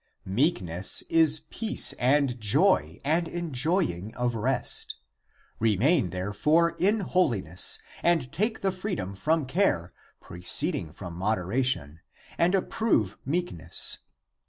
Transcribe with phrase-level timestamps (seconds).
[0.25, 4.95] Meekness is peace and joy and enjoying of rest.
[5.59, 11.99] Remain, there fore, in holiness and take the freedom from care (proceeding from moderation)
[12.39, 13.99] and approve meekness.